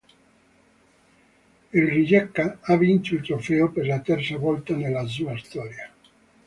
[1.73, 5.93] Il Rijeka ha vinto il trofeo per la terza volta nella sua storia.